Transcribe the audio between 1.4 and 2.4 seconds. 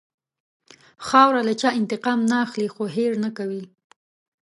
له چا انتقام نه